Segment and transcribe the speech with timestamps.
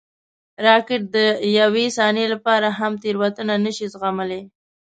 [0.65, 1.17] راکټ د
[1.59, 4.41] یوې ثانیې لپاره هم تېروتنه نه شي زغملی